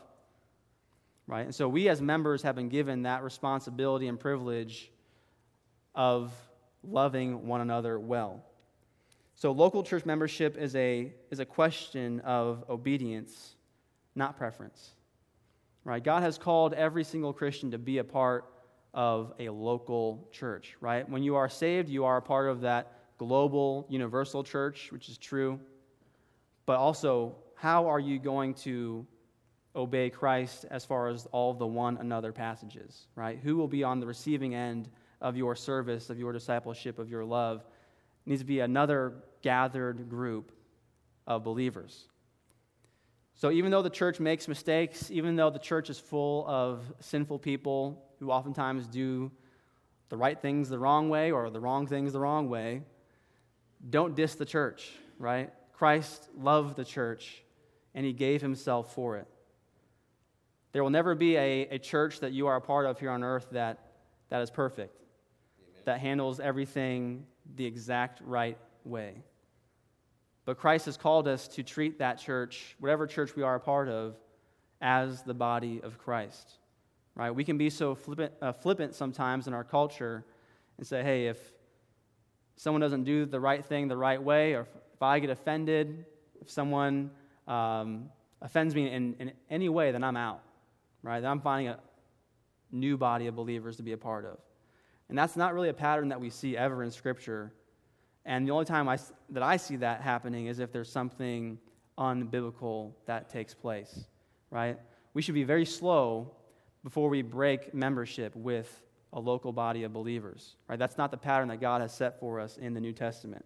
[1.28, 1.46] Right?
[1.46, 4.90] And so we as members have been given that responsibility and privilege
[5.94, 6.32] of
[6.82, 8.44] loving one another well.
[9.34, 13.56] So local church membership is a, is a question of obedience,
[14.14, 14.90] not preference.
[15.84, 16.02] Right?
[16.02, 18.44] God has called every single Christian to be a part
[18.94, 21.08] of a local church, right?
[21.08, 25.18] When you are saved, you are a part of that global, universal church, which is
[25.18, 25.58] true.
[26.66, 29.06] But also, how are you going to
[29.74, 33.38] obey Christ as far as all the one another passages, right?
[33.42, 34.88] Who will be on the receiving end
[35.22, 37.64] of your service, of your discipleship, of your love?
[38.26, 40.52] Needs to be another gathered group
[41.26, 42.08] of believers.
[43.34, 47.38] So, even though the church makes mistakes, even though the church is full of sinful
[47.38, 49.30] people who oftentimes do
[50.10, 52.82] the right things the wrong way or the wrong things the wrong way,
[53.88, 55.50] don't diss the church, right?
[55.72, 57.42] Christ loved the church
[57.94, 59.26] and he gave himself for it.
[60.72, 63.24] There will never be a, a church that you are a part of here on
[63.24, 63.78] earth that,
[64.28, 65.01] that is perfect.
[65.84, 67.26] That handles everything
[67.56, 69.22] the exact right way.
[70.44, 73.88] But Christ has called us to treat that church, whatever church we are a part
[73.88, 74.16] of,
[74.80, 76.58] as the body of Christ.
[77.14, 77.30] Right?
[77.30, 80.24] We can be so flippant, uh, flippant sometimes in our culture
[80.78, 81.38] and say, hey, if
[82.56, 84.62] someone doesn't do the right thing the right way, or
[84.94, 86.06] if I get offended,
[86.40, 87.10] if someone
[87.46, 88.08] um,
[88.40, 90.42] offends me in, in any way, then I'm out.
[91.02, 91.20] Right?
[91.20, 91.78] Then I'm finding a
[92.72, 94.38] new body of believers to be a part of.
[95.12, 97.52] And that's not really a pattern that we see ever in Scripture
[98.24, 98.98] and the only time I,
[99.30, 101.58] that I see that happening is if there's something
[101.98, 104.06] unbiblical that takes place,
[104.50, 104.78] right?
[105.14, 106.32] We should be very slow
[106.84, 108.82] before we break membership with
[109.12, 110.78] a local body of believers, right?
[110.78, 113.44] That's not the pattern that God has set for us in the New Testament.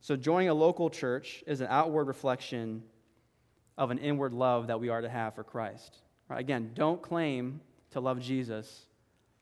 [0.00, 2.82] So, joining a local church is an outward reflection
[3.78, 5.96] of an inward love that we are to have for Christ.
[6.28, 6.38] Right?
[6.38, 7.60] Again, don't claim
[7.92, 8.84] to love Jesus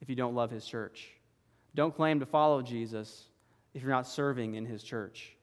[0.02, 1.08] if you don't love his church.
[1.74, 3.28] Don't claim to follow Jesus
[3.72, 5.34] if you're not serving in his church.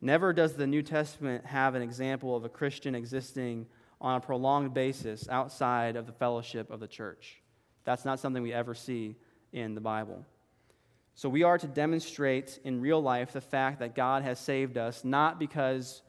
[0.00, 3.66] Never does the New Testament have an example of a Christian existing
[4.00, 7.40] on a prolonged basis outside of the fellowship of the church.
[7.84, 9.16] That's not something we ever see
[9.52, 10.24] in the Bible.
[11.14, 15.04] So we are to demonstrate in real life the fact that God has saved us,
[15.04, 16.02] not because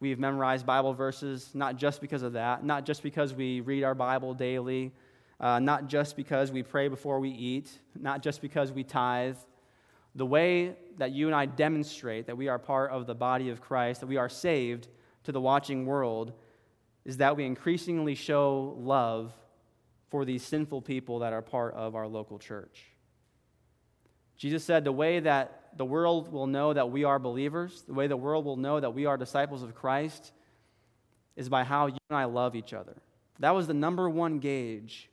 [0.00, 3.94] we've memorized Bible verses, not just because of that, not just because we read our
[3.94, 4.92] Bible daily,
[5.40, 9.36] uh, not just because we pray before we eat, not just because we tithe,
[10.14, 13.60] the way that you and I demonstrate that we are part of the body of
[13.60, 14.88] Christ, that we are saved
[15.24, 16.32] to the watching world,
[17.04, 19.32] is that we increasingly show love
[20.10, 22.84] for these sinful people that are part of our local church.
[24.36, 28.06] Jesus said the way that the world will know that we are believers, the way
[28.06, 30.32] the world will know that we are disciples of Christ,
[31.36, 32.96] is by how you and I love each other.
[33.38, 35.08] That was the number one gauge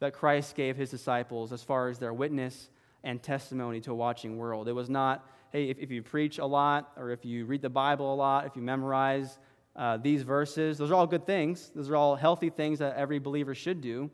[0.00, 2.70] that Christ gave his disciples as far as their witness
[3.02, 4.68] and testimony to a watching world.
[4.68, 7.70] It was not, hey, if, if you preach a lot or if you read the
[7.70, 9.38] Bible a lot, if you memorize
[9.76, 11.70] uh, these verses, those are all good things.
[11.74, 14.10] Those are all healthy things that every believer should do.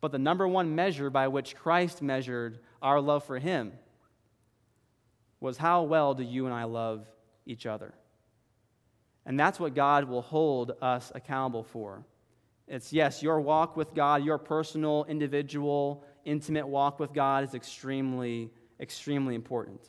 [0.00, 3.72] But the number one measure by which Christ measured our love for him
[5.40, 7.06] was how well do you and I love
[7.46, 7.94] each other?
[9.26, 12.04] And that's what God will hold us accountable for.
[12.70, 18.52] It's, yes, your walk with God, your personal, individual, intimate walk with God is extremely,
[18.78, 19.80] extremely important.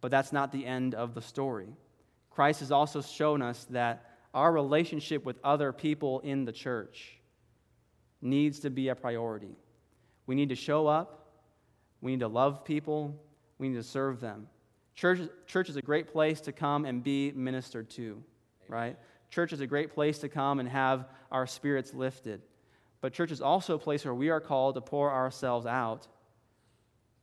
[0.00, 1.68] But that's not the end of the story.
[2.28, 7.20] Christ has also shown us that our relationship with other people in the church
[8.20, 9.56] needs to be a priority.
[10.26, 11.30] We need to show up,
[12.00, 13.14] we need to love people,
[13.58, 14.48] we need to serve them.
[14.96, 18.20] Church, church is a great place to come and be ministered to,
[18.68, 18.96] right?
[19.30, 22.42] Church is a great place to come and have our spirits lifted.
[23.00, 26.06] But church is also a place where we are called to pour ourselves out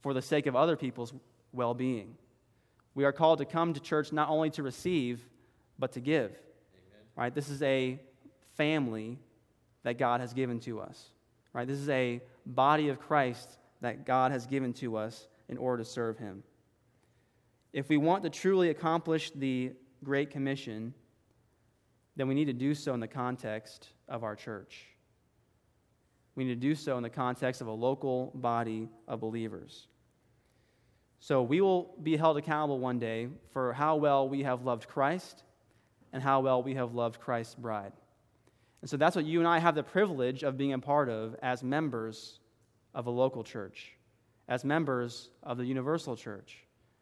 [0.02, 1.14] for the sake of other people's
[1.52, 2.16] well being.
[2.96, 5.28] We are called to come to church not only to receive,
[5.80, 6.30] but to give.
[6.30, 7.02] Amen.
[7.16, 7.34] Right?
[7.34, 8.00] This is a
[8.56, 9.18] family
[9.84, 11.10] that God has given to us.
[11.54, 11.68] Right?
[11.68, 15.90] This is a body of Christ that God has given to us in order to
[15.90, 16.44] serve Him.
[17.72, 19.72] If we want to truly accomplish the
[20.04, 20.94] Great Commission,
[22.16, 24.86] then we need to do so in the context of our church.
[26.36, 29.88] We need to do so in the context of a local body of believers.
[31.20, 35.44] So we will be held accountable one day for how well we have loved Christ
[36.12, 37.94] and how well we have loved Christ's bride.
[38.82, 41.36] And so that's what you and I have the privilege of being a part of
[41.42, 42.40] as members
[42.94, 43.94] of a local church,
[44.48, 46.58] as members of the universal church,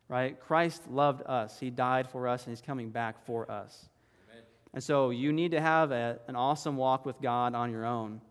[0.08, 0.40] right?
[0.40, 1.60] Christ loved us.
[1.60, 3.90] He died for us and he's coming back for us.
[4.74, 8.22] And so you need to have a, an awesome walk with God on your own.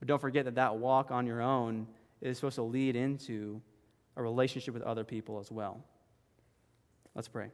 [0.00, 1.86] But don't forget that that walk on your own
[2.20, 3.60] is supposed to lead into
[4.16, 5.82] a relationship with other people as well.
[7.14, 7.50] Let's pray.